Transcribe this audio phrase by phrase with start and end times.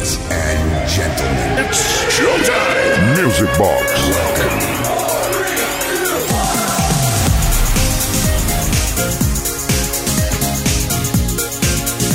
[0.00, 3.22] Ladies and gentlemen, it's showtime.
[3.22, 3.84] Music Box.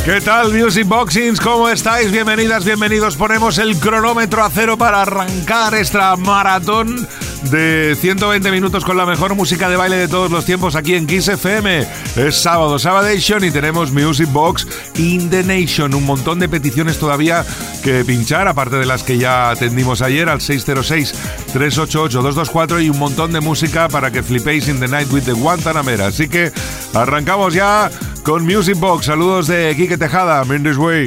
[0.03, 1.40] ¿Qué tal, Music Boxings?
[1.40, 2.12] ¿Cómo estáis?
[2.12, 3.17] Bienvenidas, bienvenidos.
[3.17, 7.08] Ponemos el cronómetro a cero para arrancar esta maratón
[7.49, 11.05] de 120 minutos con la mejor música de baile de todos los tiempos aquí en
[11.07, 11.85] Kiss FM.
[12.15, 14.65] Es sábado, Sabadation y tenemos Music Box
[14.97, 15.94] in the Nation.
[15.94, 17.45] Un montón de peticiones todavía
[17.84, 23.41] que pinchar, aparte de las que ya atendimos ayer al 606-388-224 y un montón de
[23.41, 26.08] música para que flipéis in the night with the Guantanamera.
[26.08, 26.52] Así que
[26.94, 27.91] arrancamos ya
[28.23, 29.05] con Music Box.
[29.05, 31.05] Saludos de Quique Tejada, Mendes Way.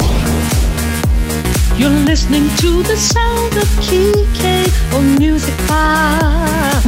[3.58, 6.84] Of Kike on Music Box.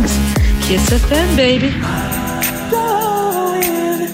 [0.66, 1.70] Kiss FM, baby.
[2.70, 4.06] Gonna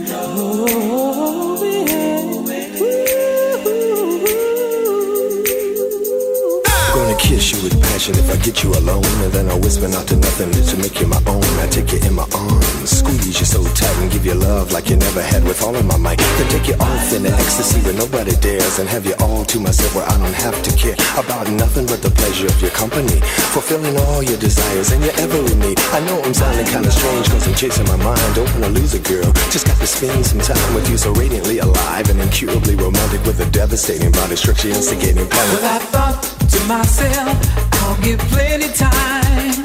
[8.14, 9.04] if I get you alone.
[9.26, 11.42] And then I'll whisper not to nothing to make you my own.
[11.58, 14.88] I take you in my arms, squeeze you so tight, and give you love like
[14.88, 16.18] you never had with all of my might.
[16.38, 18.78] Then take you off in ecstasy where nobody dares.
[18.78, 22.02] And have you all to myself where I don't have to care about nothing but
[22.02, 23.18] the pleasure of your company.
[23.50, 25.80] Fulfilling all your desires and your every need.
[25.90, 28.34] I know I'm sounding kinda strange cause I'm chasing my mind.
[28.34, 29.32] Don't wanna lose a girl.
[29.50, 33.40] Just got to spend some time with you so radiantly alive and incurably romantic with
[33.40, 35.62] a devastating body structure instigating panic.
[35.62, 37.36] Well, I thought to myself,
[37.82, 39.64] I'll give plenty time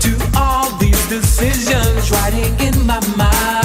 [0.00, 3.57] to all these decisions writing in my mind.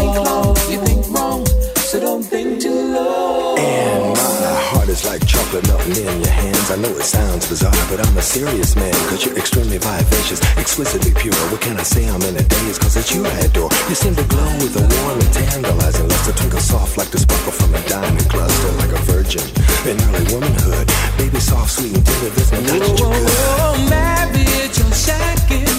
[0.00, 1.46] Think you think wrong.
[1.88, 3.56] So don't think too low.
[3.56, 6.70] And my heart is like chocolate melting in your hands.
[6.70, 8.94] I know it sounds bizarre, but I'm a serious man.
[9.08, 11.34] Cause you're extremely vivacious, exquisitely pure.
[11.50, 12.08] What can I say?
[12.08, 13.70] I'm in a daze, cause it's you I adore.
[13.88, 16.32] You seem to glow with a warm and tantalizing luster.
[16.32, 18.70] Twinkle soft like the sparkle from a diamond cluster.
[18.82, 19.44] Like a virgin
[19.90, 20.86] in early womanhood.
[21.18, 22.30] Baby, soft, sweet, and tender.
[22.30, 23.28] There's no doubt that you could.
[23.34, 25.76] whoa, marriage or shacking?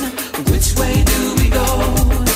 [0.52, 2.31] Which way do we go?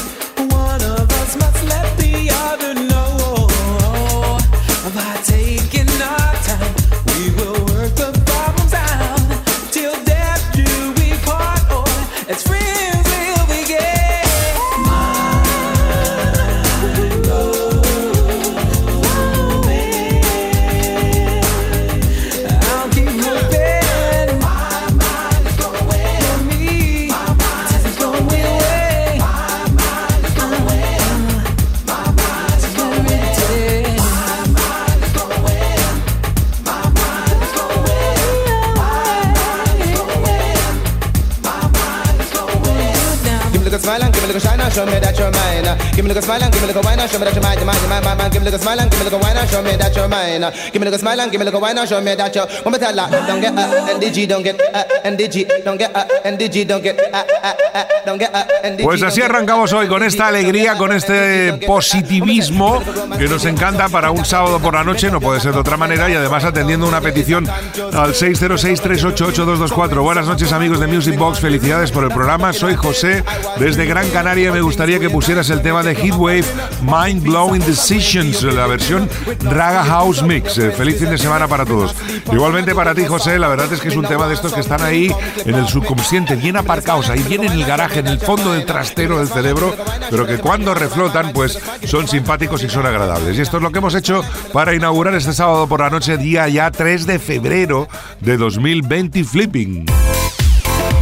[45.95, 47.33] Give me a little smile and give me a little wine and show me that
[47.33, 48.29] you're mine, you're mine, you're mine, mine, mine.
[48.29, 49.95] Give me a little smile and give me a little wine and show me that
[49.95, 50.41] you're mine.
[50.73, 52.35] Give me a little smile and give me a little wine and show me that
[52.35, 52.45] you're.
[52.63, 56.05] One more tell her, don't get uh, NDG, don't get uh, NDG, don't get uh,
[56.25, 58.83] NDG, don't get uh, uh, uh, don't get uh, NDG.
[58.83, 62.83] Pues así arrancamos hoy con esta alegría, con este positivismo
[63.17, 66.09] que nos encanta para un sábado por la noche, no puede ser de otra manera,
[66.09, 70.01] y además atendiendo una petición al 606-388-224.
[70.01, 73.23] Buenas noches amigos de Music Box, felicidades por el programa, soy José
[73.59, 76.45] desde Gran Canaria, me gustaría que pusieras el tema de Heatwave
[76.81, 79.07] Mind Blowing Decisions, la versión
[79.43, 80.57] Raga House Mix.
[80.57, 81.93] Eh, Feliz fin de semana para todos.
[82.31, 84.81] Igualmente para ti José, la verdad es que es un tema de estos que están
[84.81, 85.13] ahí
[85.45, 89.19] en el subconsciente, bien aparcados, ahí bien en el garaje, en el fondo del trastero
[89.19, 89.75] del cerebro,
[90.09, 93.37] pero que cuando reflotan pues son simpáticos y son agradables.
[93.37, 96.47] Y esto es lo que hemos hecho para inaugurar este sábado por la noche, día
[96.47, 97.87] ya 3 de febrero
[98.21, 99.85] de 2020 Flipping.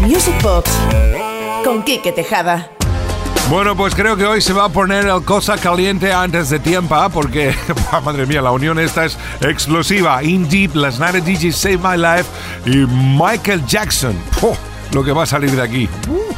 [0.02, 0.70] Music Box
[1.64, 2.70] con Quique Tejada.
[3.50, 6.96] Bueno, pues creo que hoy se va a poner el cosa caliente antes de tiempo,
[7.12, 7.54] porque,
[8.04, 10.24] madre mía, la unión esta es explosiva.
[10.24, 12.26] In Deep, Las Night DJ Save My Life
[12.66, 14.16] y Michael Jackson.
[14.92, 15.90] Lo que va a salir de aquí.
[16.08, 16.33] Last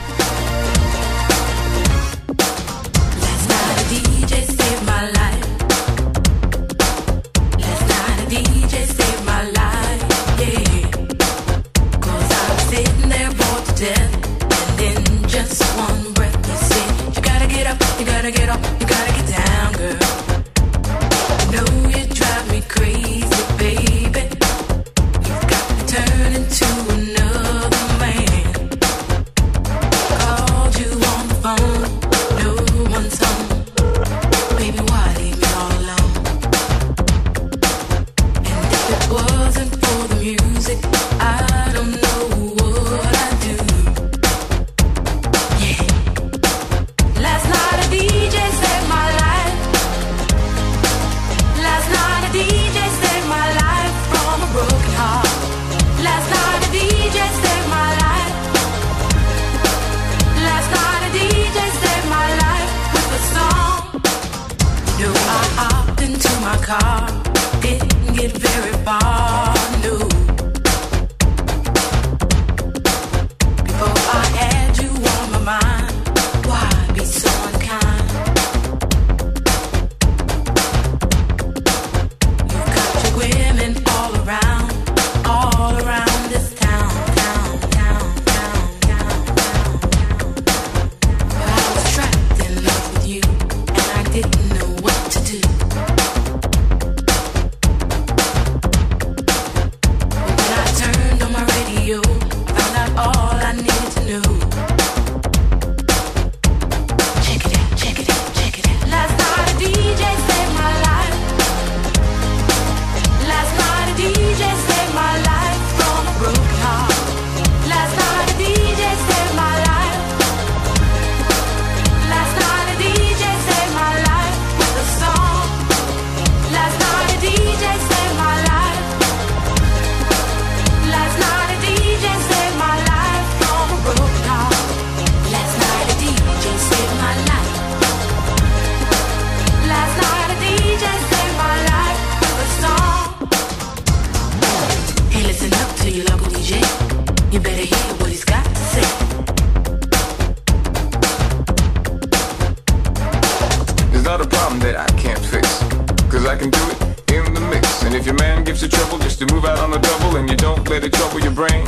[158.36, 160.84] man gives you trouble just to move out on the double and you don't let
[160.84, 161.66] it trouble your brain,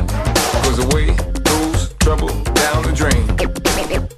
[0.64, 2.30] cause away goes trouble
[2.62, 3.24] down the drain.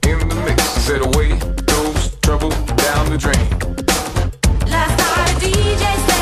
[0.09, 1.29] In the mix, said away
[1.65, 2.49] goes trouble
[2.85, 3.49] down the drain.
[4.67, 6.18] Last night a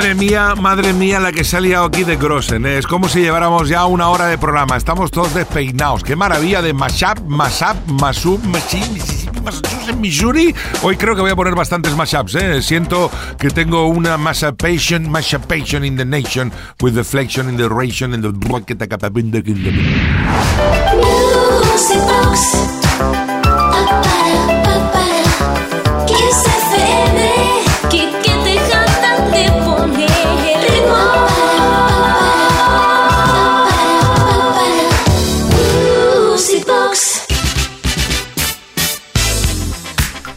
[0.00, 2.64] Madre mía, madre mía, la que se ha liado aquí de Grossen.
[2.64, 2.78] ¿eh?
[2.78, 4.78] Es como si lleváramos ya una hora de programa.
[4.78, 6.02] Estamos todos despeinados.
[6.02, 8.42] Qué maravilla de mashup, mashup, mashup.
[8.42, 10.54] Massachusetts, Missouri.
[10.80, 12.62] Hoy creo que voy a poner bastantes mashups, ¿eh?
[12.62, 18.14] Siento que tengo una mashupation, mashupation in the nation with the flexion in the ration
[18.14, 19.42] in the bucket in the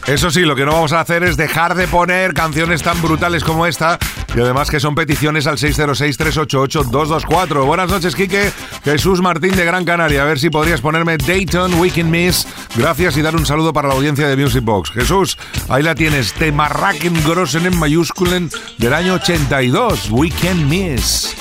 [0.06, 3.42] Eso sí, lo que no vamos a hacer es dejar de poner canciones tan brutales
[3.42, 3.98] como esta
[4.36, 7.64] y además que son peticiones al 606-388-224.
[7.64, 8.52] Buenas noches, Quique.
[8.84, 10.20] Jesús Martín de Gran Canaria.
[10.22, 12.46] A ver si podrías ponerme Dayton Weekend Miss.
[12.76, 14.90] Gracias y dar un saludo para la audiencia de Music Box.
[14.90, 15.38] Jesús,
[15.70, 16.34] ahí la tienes.
[16.34, 20.10] Temarraken Grossen en mayúsculen del año 82.
[20.10, 21.34] Weekend Miss.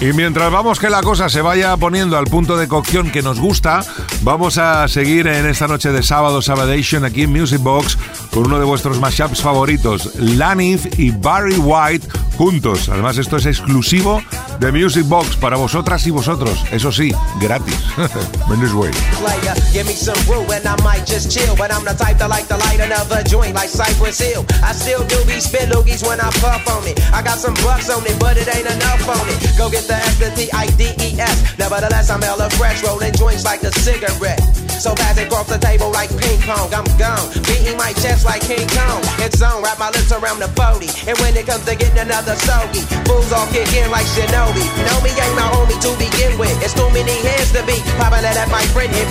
[0.00, 3.38] Y mientras vamos que la cosa se vaya poniendo al punto de cocción que nos
[3.38, 3.84] gusta,
[4.22, 7.98] vamos a seguir en esta noche de sábado Sabadation aquí en Music Box
[8.30, 12.88] con uno de vuestros mashups favoritos, Lanith y Barry White juntos.
[12.88, 14.22] Además esto es exclusivo
[14.58, 16.64] de Music Box para vosotras y vosotros.
[16.72, 17.76] Eso sí, gratis.
[18.50, 18.90] Mendes way.
[19.14, 19.54] player.
[19.70, 21.54] Give me some brew and I might just chill.
[21.54, 24.44] But I'm the type that like to light another joint like Cypress Hill.
[24.58, 26.98] I still do be spit loogies when I puff on it.
[27.14, 29.38] I got some bucks on it, but it ain't enough on it.
[29.54, 31.58] Go get the S, the T, I, D, E, S.
[31.62, 34.42] Nevertheless, I'm hella fresh, rolling joints like a cigarette.
[34.80, 36.72] So fast it cross the table like ping pong.
[36.72, 39.04] I'm gone, beating my chest like King Kong.
[39.20, 40.88] It's on, wrap my lips around the 40.
[41.04, 44.64] And when it comes to getting another stogie, fools all kick in like Shinobi.
[44.88, 46.56] Know me ain't my homie to begin with.
[46.64, 48.39] It's too many hands to be popping at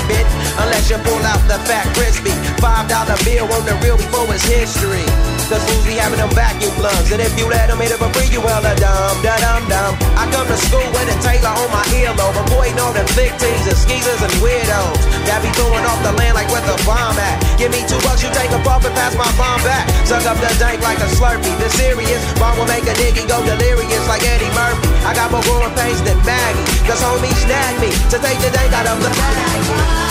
[0.08, 0.26] bit.
[0.58, 2.32] Unless you pull out the fat crispy.
[2.62, 5.06] Five dollar bill on the real before it's history.
[5.50, 7.10] Cause fools having them vacuum lungs.
[7.10, 9.98] And if you let them hit it for free, you hella dumb, da dum dum.
[10.14, 12.38] I come to school with a Taylor on my earlobe.
[12.46, 15.02] Avoiding all them thick teasers, skeezers, and weirdos.
[15.26, 17.42] That be throwing off the land like where the bomb at.
[17.58, 19.90] Give me two bucks, you take a puff and pass my bomb back.
[20.06, 21.58] Suck up the dank like a slurpee.
[21.58, 24.86] The serious bomb will make a nigga go delirious like Eddie Murphy.
[25.02, 26.62] I got more growing pains than Maggie.
[26.86, 30.09] Cause homies snagged me to take the dank out of the bag.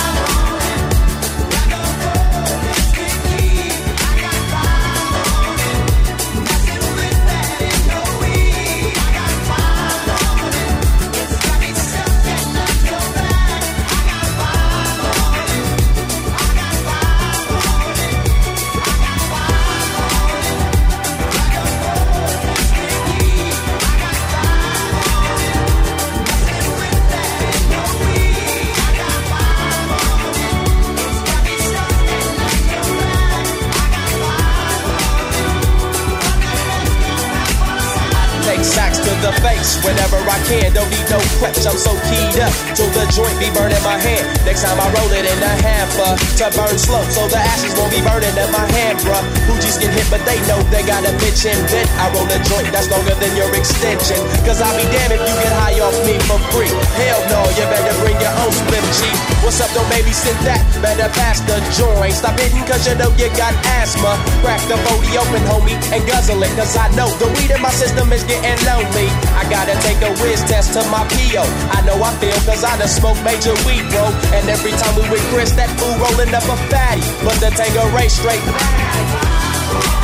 [40.39, 40.71] I can.
[40.71, 42.55] Don't need no preps, I'm so keyed up.
[42.79, 44.23] Till the joint be burning my hand.
[44.47, 47.03] Next time I roll it in a hamper to burn slow.
[47.11, 49.25] So the ashes won't be burning in my hand, bruh.
[49.51, 51.91] Hoogies get hit, but they know they got a bitch in vent.
[51.99, 54.21] I roll a joint that's longer than your extension.
[54.47, 56.71] Cause I'll be damned if you get high off me for free.
[56.95, 59.11] Hell no, you better bring your own split G.
[59.43, 60.63] What's up, don't baby sit that?
[60.79, 62.15] Better pass the joint.
[62.15, 64.15] Stop hitting cause you know you got asthma.
[64.45, 66.53] Crack the 40 open, homie, and guzzle it.
[66.55, 69.09] Cause I know the weed in my system is getting lonely.
[69.35, 71.43] I gotta take a test to my PO.
[71.73, 74.05] I know I feel cause I done smoked major weed, bro.
[74.37, 77.01] And every time we with Chris, that fool rolling up a fatty.
[77.25, 79.98] But the Tango race straight.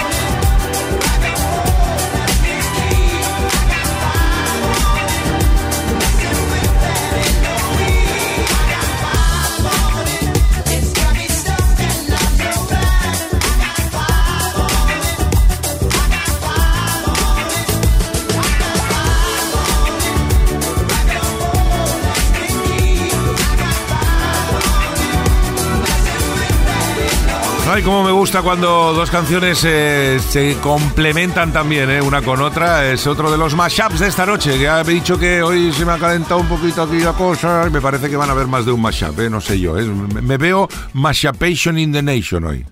[27.74, 32.88] Ay, cómo me gusta cuando dos canciones eh, se complementan también, eh, una con otra.
[32.88, 34.56] Es otro de los mashups de esta noche.
[34.60, 37.68] Ya he dicho que hoy se me ha calentado un poquito aquí la cosa.
[37.72, 39.76] Me parece que van a haber más de un mashup, eh, no sé yo.
[39.76, 39.82] eh.
[39.86, 42.64] Me veo mashupation in the nation hoy.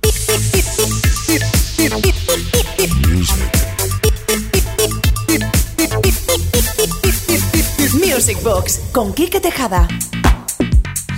[7.94, 9.88] Music Box con Quique Tejada.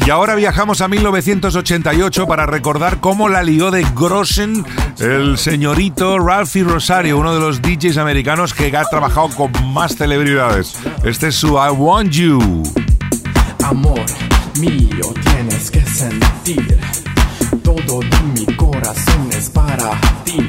[0.07, 4.62] Y ahora viajamos a 1988 para recordar cómo la lió de Grossen
[4.99, 10.75] el señorito Ralphie Rosario, uno de los DJs americanos que ha trabajado con más celebridades.
[11.05, 12.62] Este es su I Want You.
[13.64, 14.05] Amor
[14.61, 16.79] mío, tienes que sentir.
[17.62, 20.47] Todo de mi corazón es para ti.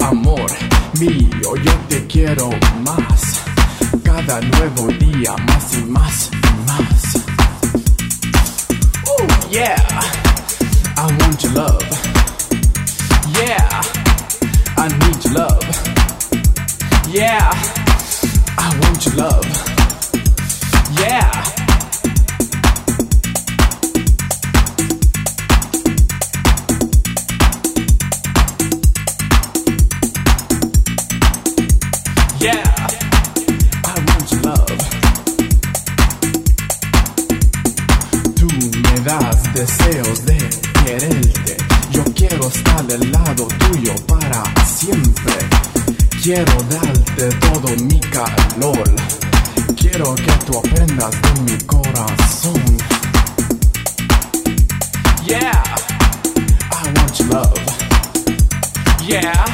[0.00, 0.50] Amor
[0.98, 2.50] mío, yo te quiero
[2.84, 3.42] más.
[4.02, 6.41] Cada nuevo día, más y más y más.
[9.52, 9.76] Yeah.
[10.96, 11.82] I want your love.
[13.36, 13.82] Yeah.
[14.78, 15.62] I need your love.
[17.12, 17.50] Yeah.
[18.58, 19.44] I want your love.
[20.98, 21.41] Yeah.
[46.22, 48.84] Quiero darte todo mi calor.
[49.76, 52.62] Quiero que tú aprendas de mi corazón.
[55.26, 55.64] Yeah,
[56.70, 57.58] I want your love.
[59.04, 59.44] Yeah,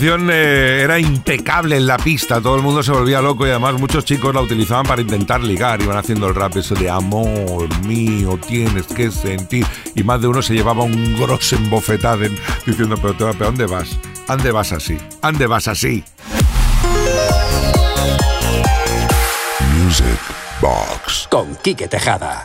[0.00, 3.74] canción eh, era impecable en la pista, todo el mundo se volvía loco y además
[3.78, 8.38] muchos chicos la utilizaban para intentar ligar, iban haciendo el rap eso de amor mío,
[8.48, 13.12] tienes que sentir y más de uno se llevaba un grosso embofetado en- diciendo, pero,
[13.12, 13.90] te- pero ¿dónde vas?
[14.26, 14.96] ¿Ande vas así?
[15.20, 16.02] ¿Ande vas así?
[19.84, 20.06] Music
[20.62, 21.28] Box.
[21.30, 22.40] Con Quique Tejada.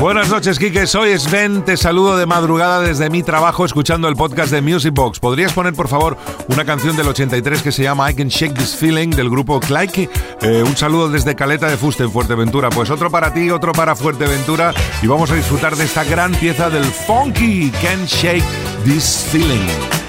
[0.00, 0.86] Buenas noches, Kike.
[0.86, 1.62] Soy Sven.
[1.62, 5.20] Te saludo de madrugada desde mi trabajo escuchando el podcast de Music Box.
[5.20, 6.16] ¿Podrías poner, por favor,
[6.48, 10.08] una canción del 83 que se llama I Can Shake This Feeling del grupo Claike?
[10.40, 12.70] Eh, un saludo desde Caleta de Fuste en Fuerteventura.
[12.70, 14.72] Pues otro para ti, otro para Fuerteventura.
[15.02, 18.44] Y vamos a disfrutar de esta gran pieza del Funky Can Shake
[18.86, 19.99] This Feeling.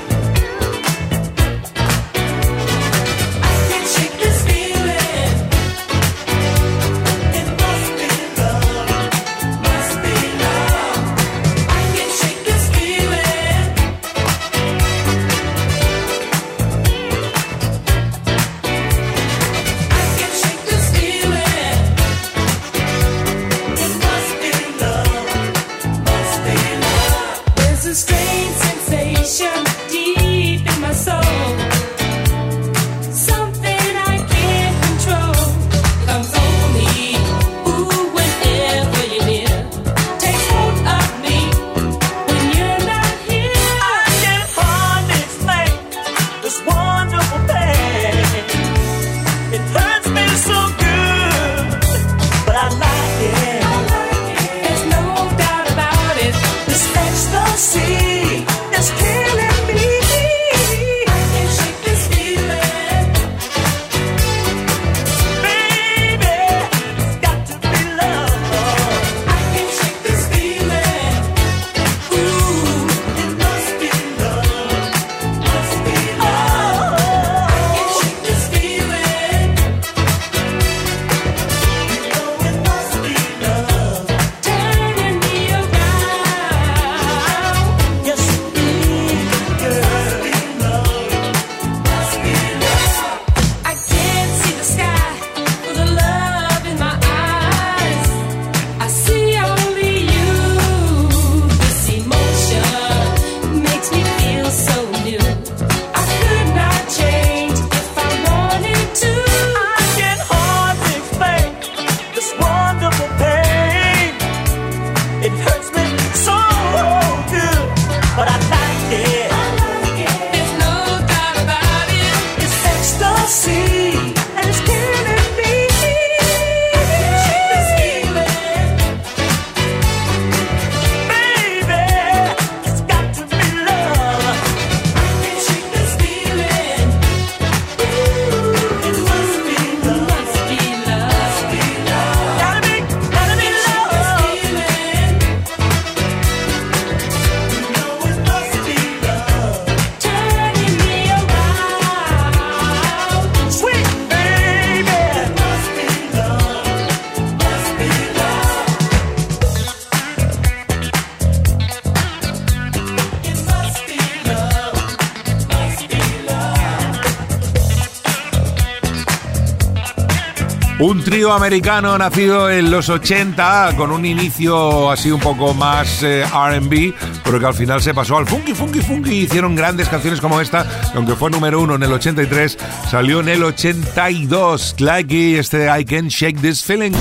[171.30, 177.40] americano, nacido en los 80, con un inicio así un poco más eh, RB, pero
[177.40, 179.20] que al final se pasó al funky, funky, funky.
[179.24, 182.58] Hicieron grandes canciones como esta, aunque fue número uno en el 83,
[182.90, 184.76] salió en el 82.
[184.78, 186.94] Clacky, este I Can Shake This Feeling.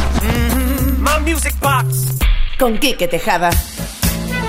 [2.58, 3.50] Con Quique Tejada.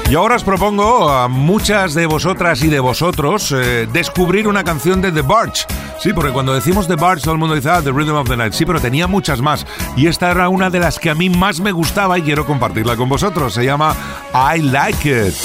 [0.10, 5.02] Y ahora os propongo a muchas de vosotras y de vosotros eh, descubrir una canción
[5.02, 5.66] de The Barge
[6.02, 8.36] Sí, porque cuando decimos The Birds, todo el mundo dice, ah, The Rhythm of the
[8.36, 8.54] Night.
[8.54, 9.68] Sí, pero tenía muchas más.
[9.96, 12.96] Y esta era una de las que a mí más me gustaba y quiero compartirla
[12.96, 13.54] con vosotros.
[13.54, 13.96] Se llama
[14.34, 15.36] I Like It.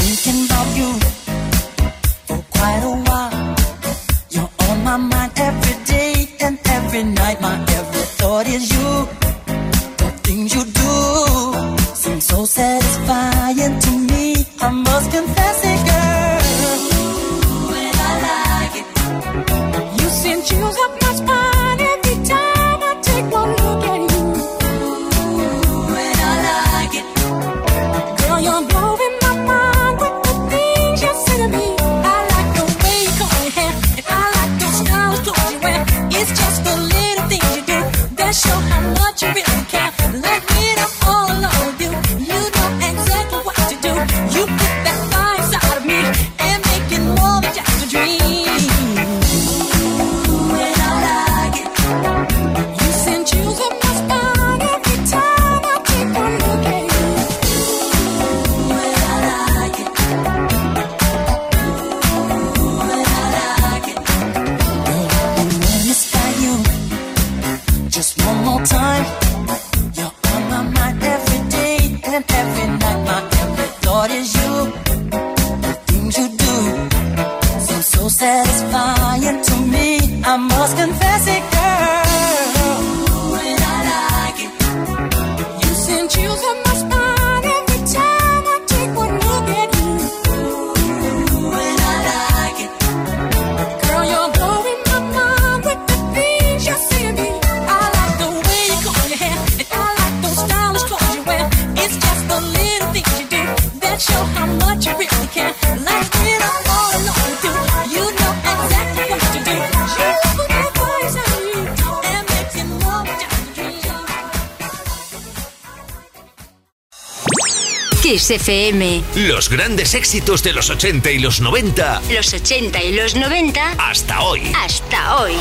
[118.07, 119.03] Kiss FM.
[119.17, 122.03] Los grandes éxitos de los 80 y los 90.
[122.15, 123.73] Los 80 y los 90.
[123.79, 124.43] Hasta hoy.
[124.55, 125.33] Hasta hoy.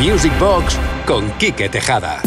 [0.00, 2.22] Music Box con Quique Tejada.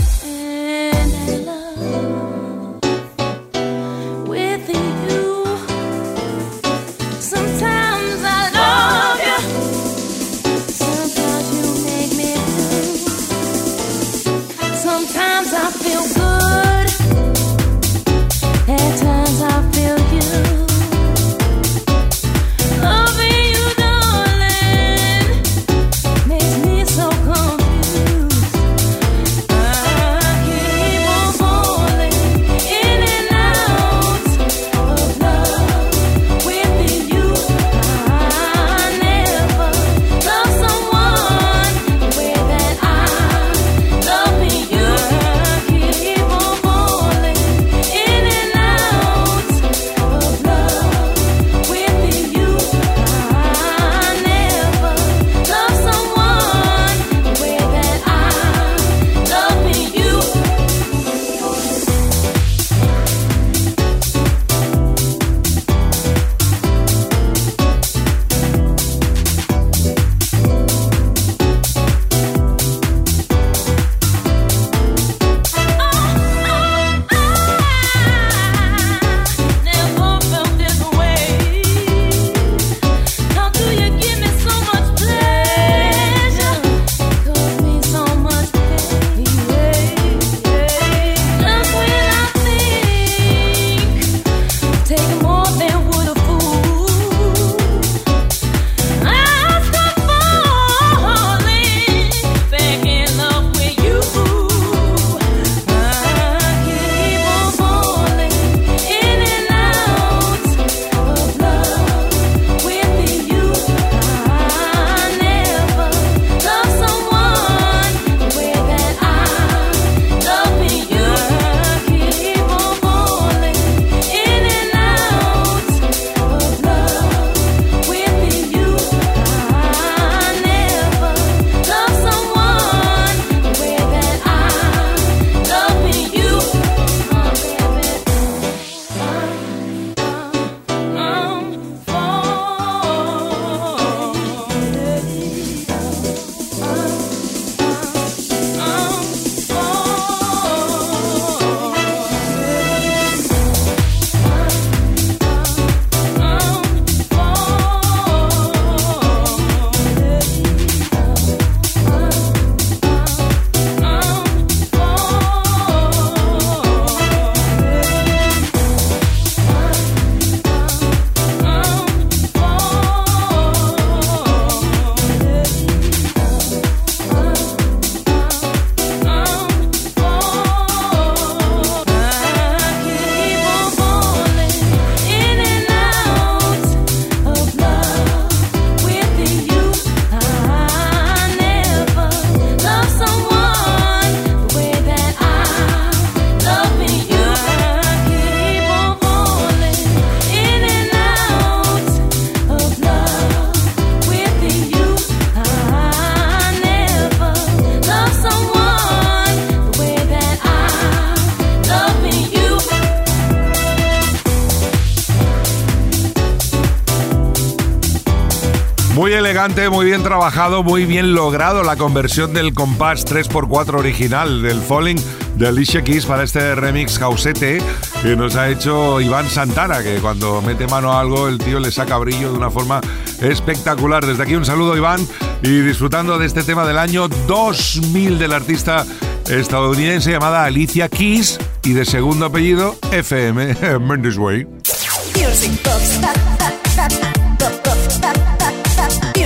[219.49, 225.01] Muy bien trabajado, muy bien logrado la conversión del compás 3x4 original del Falling
[225.35, 227.59] de Alicia Keys para este remix causete
[228.03, 231.71] que nos ha hecho Iván Santana, que cuando mete mano a algo el tío le
[231.71, 232.81] saca brillo de una forma
[233.19, 234.05] espectacular.
[234.05, 234.99] Desde aquí un saludo Iván
[235.41, 238.85] y disfrutando de este tema del año 2000 del artista
[239.27, 244.45] estadounidense llamada Alicia Keys y de segundo apellido FM Mendes Way.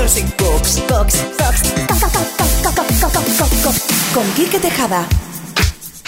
[0.05, 0.83] Music Box.
[0.87, 1.25] Box.
[1.39, 1.73] Box.
[4.13, 5.03] Con Quique Tejada.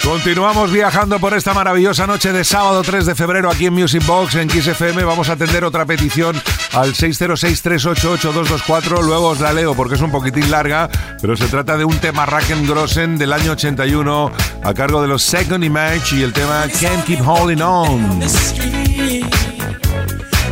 [0.04, 4.36] Continuamos viajando por esta maravillosa noche de sábado 3 de febrero aquí en Music Box
[4.36, 5.02] en Kiss FM.
[5.02, 6.40] Vamos a atender otra petición
[6.74, 9.02] al 606-388-224.
[9.02, 10.88] Luego os la leo porque es un poquitín larga,
[11.20, 12.24] pero se trata de un tema
[12.68, 14.30] Grossen del año 81
[14.62, 18.20] a cargo de los Second Image y el tema Can't Keep Holding On.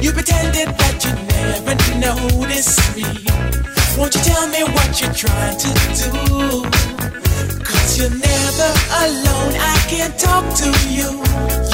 [0.06, 3.02] You pretended that you never noticed me.
[3.98, 6.62] Won't you tell me what you're trying to do?
[7.64, 8.70] Cause you're never
[9.02, 11.65] alone, I can't talk to you.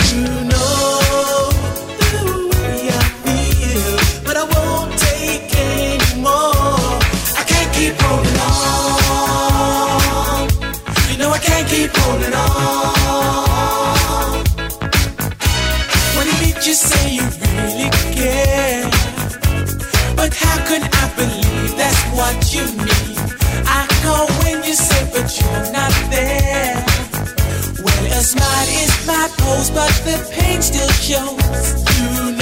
[29.70, 31.84] But the pain still shows.
[32.00, 32.41] You know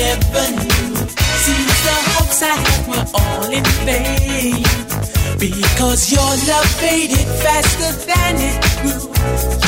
[0.00, 0.94] never knew.
[1.44, 4.62] Seems the hopes I had were all in vain
[5.38, 9.67] because your love faded faster than it grew.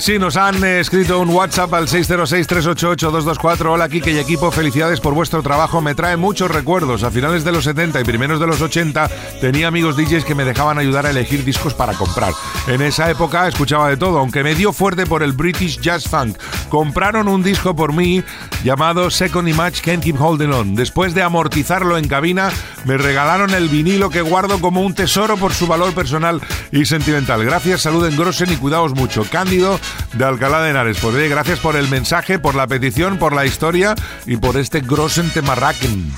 [0.00, 3.66] Pues sí, nos han eh, escrito un WhatsApp al 606-388-224.
[3.66, 5.82] Hola, Kike y equipo, felicidades por vuestro trabajo.
[5.82, 7.02] Me trae muchos recuerdos.
[7.02, 9.10] A finales de los 70 y primeros de los 80
[9.42, 12.32] tenía amigos DJs que me dejaban ayudar a elegir discos para comprar.
[12.66, 16.38] En esa época escuchaba de todo, aunque me dio fuerte por el British Jazz Funk.
[16.70, 18.24] Compraron un disco por mí
[18.64, 20.74] llamado Second Image Can't Keep Holding On.
[20.74, 22.50] Después de amortizarlo en cabina,
[22.86, 26.40] me regalaron el vinilo que guardo como un tesoro por su valor personal
[26.72, 27.44] y sentimental.
[27.44, 29.26] Gracias, salud en Grossen y cuidaos mucho.
[29.30, 29.78] Cándido
[30.12, 30.98] de Alcalá de Henares.
[31.00, 33.94] Pues oye, gracias por el mensaje, por la petición, por la historia
[34.26, 36.12] y por este Grossen Temarraken.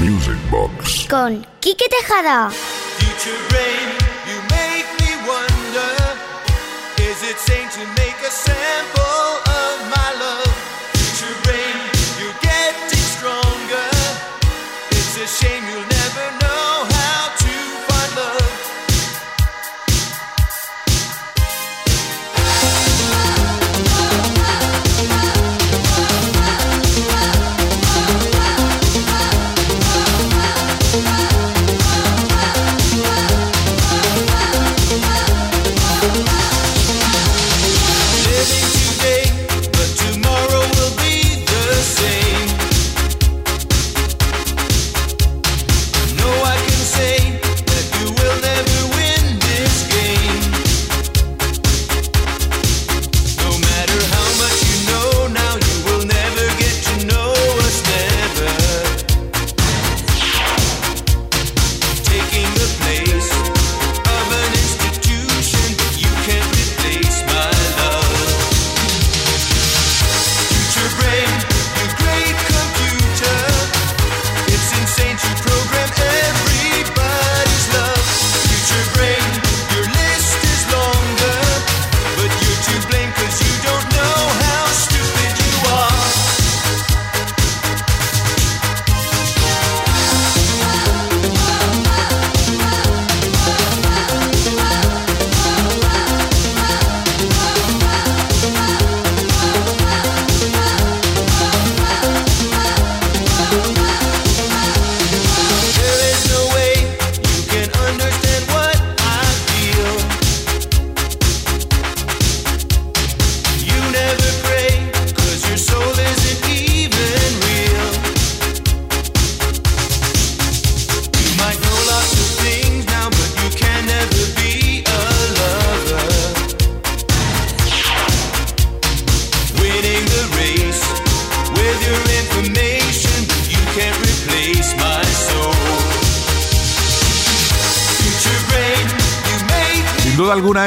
[0.00, 1.06] Music Box.
[1.08, 2.50] Con Quique Tejada.
[2.50, 3.88] Future brain,
[4.28, 5.96] you make me wonder.
[6.98, 9.45] Is it sane to make a sample
[62.36, 62.85] taking the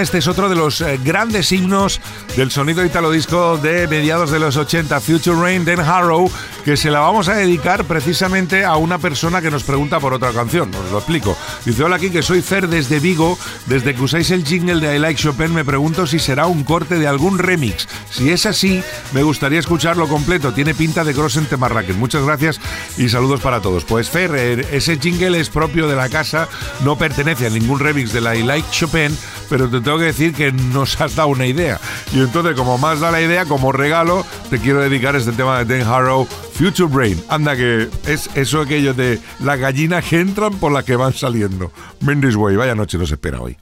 [0.10, 2.01] este es otro de los eh, grandes himnos
[2.36, 6.32] del sonido italo disco de mediados de los 80, Future Rain, Dan Harrow,
[6.66, 10.32] que se la vamos a dedicar precisamente a una persona que nos pregunta por otra
[10.32, 10.74] canción.
[10.74, 11.38] Os lo explico.
[11.64, 13.38] Dice: Hola, aquí que soy Fer desde Vigo.
[13.68, 16.97] Desde que usáis el jingle de I Like Chopin, me pregunto si será un corte
[16.97, 17.88] de algún remix.
[18.10, 18.82] Si es así,
[19.14, 20.53] me gustaría escucharlo completo.
[20.53, 21.99] Tiene pinta de Grossen Temarraken.
[21.99, 22.60] Muchas gracias
[22.97, 23.86] y saludos para todos.
[23.86, 26.49] Pues Fer, eh, ese jingle es propio de la casa,
[26.84, 29.16] no pertenece a ningún remix de la I Like Chopin,
[29.50, 31.80] pero te tengo que decir que nos has dado una idea.
[32.14, 35.78] Y entonces, como más da la idea, como regalo, te quiero dedicar este tema de
[35.78, 37.22] Dan Harrow, Future Brain.
[37.30, 41.72] Anda que es eso aquello de las gallinas que entran por las que van saliendo.
[42.02, 43.58] Mendes Way, vaya noche nos espera hoy.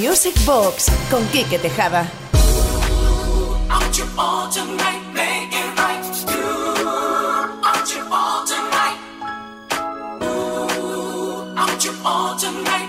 [0.00, 2.10] Music Box con Quique Tejada.
[3.68, 4.04] Aren't you
[12.06, 12.85] all tonight?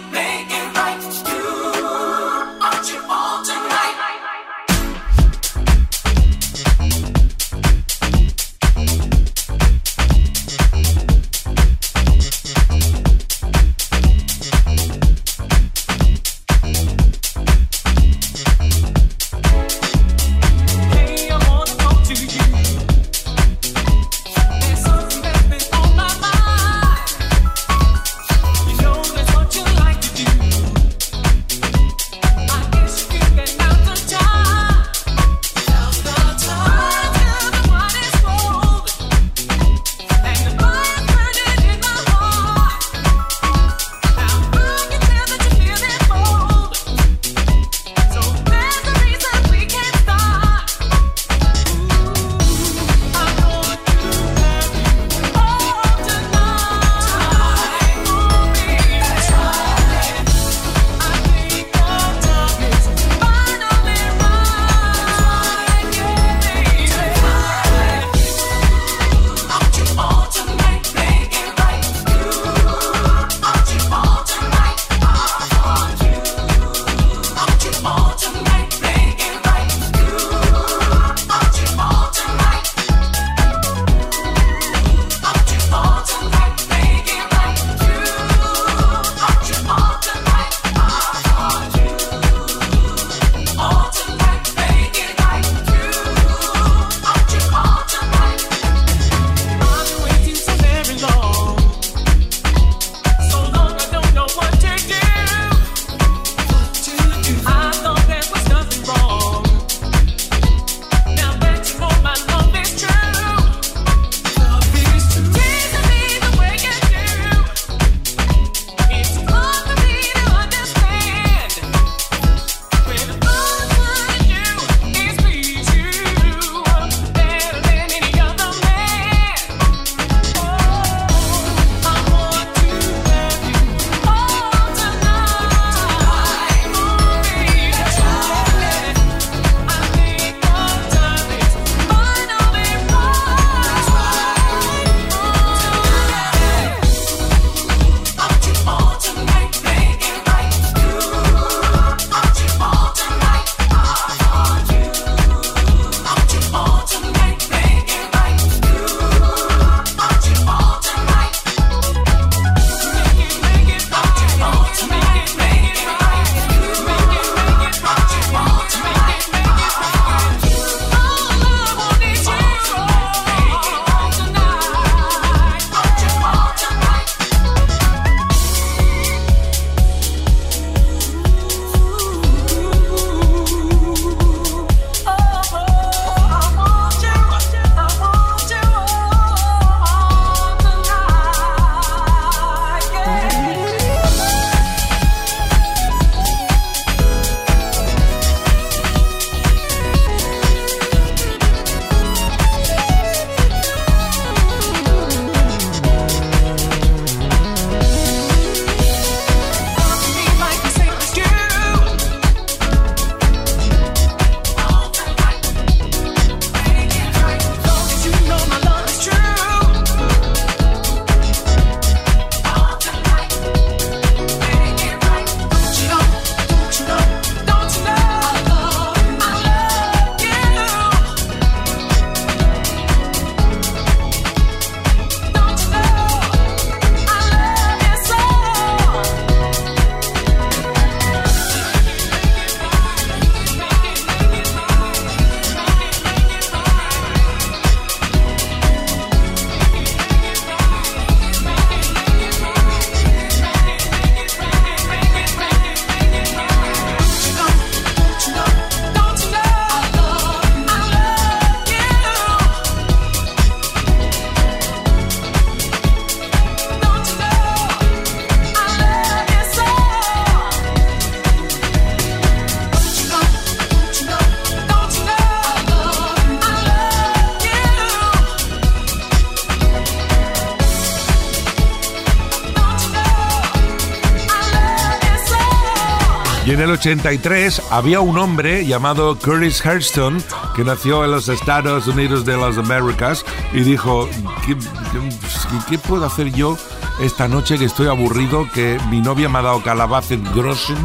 [286.58, 290.24] En el 83 había un hombre llamado Curtis Hurston
[290.56, 294.10] que nació en los Estados Unidos de las Américas y dijo,
[294.46, 296.58] ¿qué, qué- qué puedo hacer yo
[297.00, 300.78] esta noche que estoy aburrido, que mi novia me ha dado calabacen groschen?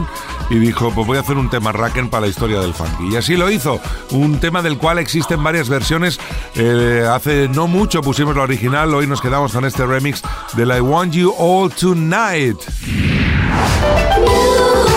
[0.50, 3.08] Y dijo, pues voy a hacer un tema racken para la historia del funky.
[3.10, 6.20] Y así lo hizo, un tema del cual existen varias versiones.
[6.54, 10.20] Eh, hace no mucho pusimos la original, hoy nos quedamos con este remix
[10.54, 12.58] de I Want You All Tonight.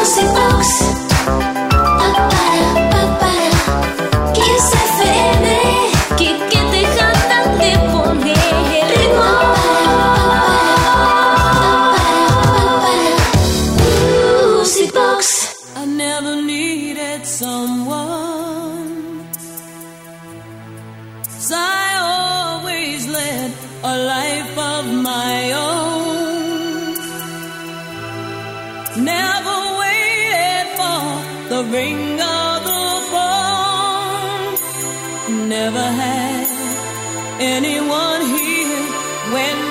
[0.05, 1.04] Music Box.
[31.55, 34.55] The ring of the phone.
[35.47, 36.47] Never had
[37.39, 38.83] anyone here
[39.33, 39.64] when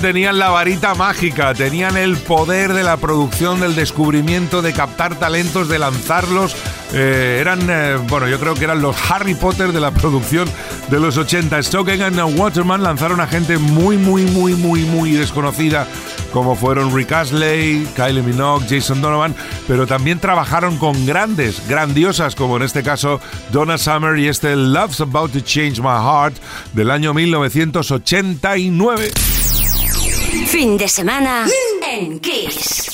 [0.00, 5.68] tenían la varita mágica, tenían el poder de la producción, del descubrimiento, de captar talentos,
[5.68, 6.56] de lanzarlos.
[6.92, 10.48] Eh, eran, eh, bueno, yo creo que eran los Harry Potter de la producción
[10.90, 11.62] de los 80.
[11.62, 15.86] Stoken and Waterman lanzaron a gente muy, muy, muy, muy, muy desconocida,
[16.32, 19.34] como fueron Rick Astley, Kylie Minogue, Jason Donovan,
[19.66, 23.20] pero también trabajaron con grandes, grandiosas, como en este caso
[23.52, 26.36] Donna Summer y este Love's About to Change My Heart
[26.72, 29.37] del año 1989.
[30.50, 31.46] Fin de semana
[31.86, 32.86] en Kiss.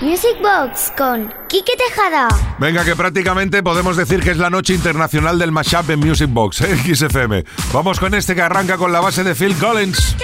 [0.00, 2.28] Music Box con Quique Tejada.
[2.58, 6.62] Venga, que prácticamente podemos decir que es la noche internacional del mashup en Music Box,
[6.62, 6.76] ¿eh?
[6.94, 7.44] XFM.
[7.74, 10.16] Vamos con este que arranca con la base de Phil Collins.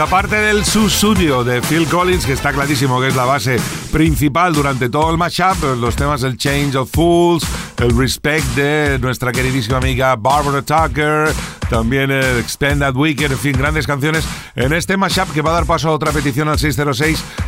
[0.00, 3.58] Aparte del susudio de Phil Collins, que está clarísimo que es la base
[3.92, 7.44] principal durante todo el mashup, pues los temas del Change of Fools,
[7.78, 11.32] el Respect de nuestra queridísima amiga Barbara Tucker,
[11.68, 14.24] también el Extended Weekend, en fin, grandes canciones.
[14.54, 16.58] En este mashup que va a dar paso a otra petición al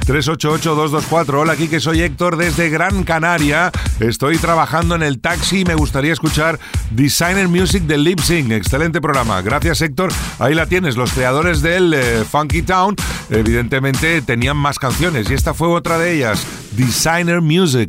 [0.07, 1.35] 606-388-224.
[1.35, 3.71] Hola, aquí que soy Héctor desde Gran Canaria.
[4.01, 6.59] Estoy trabajando en el taxi y me gustaría escuchar
[6.91, 8.51] Designer Music de Lip Sync.
[8.53, 9.41] Excelente programa.
[9.43, 10.13] Gracias, Héctor.
[10.39, 10.97] Ahí la tienes.
[10.97, 12.97] Los creadores del eh, Funky Town,
[13.31, 16.45] evidentemente, tenían más canciones y esta fue otra de ellas.
[16.73, 17.89] Designer Music.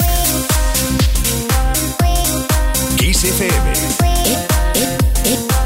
[2.97, 3.74] Kiss FM.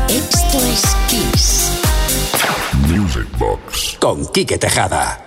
[0.09, 1.71] Esto es Kiss.
[2.87, 3.97] Music Box.
[3.99, 5.26] Con Quique Tejada.